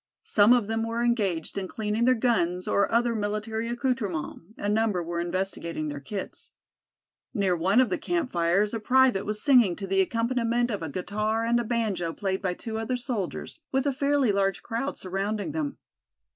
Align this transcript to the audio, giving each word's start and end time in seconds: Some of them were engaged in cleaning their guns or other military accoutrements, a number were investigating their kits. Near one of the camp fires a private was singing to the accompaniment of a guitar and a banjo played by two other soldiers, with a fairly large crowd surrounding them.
Some 0.25 0.51
of 0.51 0.65
them 0.67 0.81
were 0.81 1.03
engaged 1.03 1.59
in 1.59 1.67
cleaning 1.67 2.05
their 2.05 2.15
guns 2.15 2.67
or 2.67 2.91
other 2.91 3.13
military 3.13 3.67
accoutrements, 3.69 4.41
a 4.57 4.67
number 4.67 5.03
were 5.03 5.19
investigating 5.19 5.89
their 5.89 5.99
kits. 5.99 6.49
Near 7.35 7.55
one 7.55 7.79
of 7.79 7.91
the 7.91 7.99
camp 7.99 8.31
fires 8.31 8.73
a 8.73 8.79
private 8.79 9.27
was 9.27 9.43
singing 9.43 9.75
to 9.75 9.85
the 9.85 10.01
accompaniment 10.01 10.71
of 10.71 10.81
a 10.81 10.89
guitar 10.89 11.43
and 11.45 11.59
a 11.59 11.63
banjo 11.63 12.13
played 12.13 12.41
by 12.41 12.55
two 12.55 12.79
other 12.79 12.97
soldiers, 12.97 13.59
with 13.71 13.85
a 13.85 13.93
fairly 13.93 14.31
large 14.31 14.63
crowd 14.63 14.97
surrounding 14.97 15.51
them. 15.51 15.77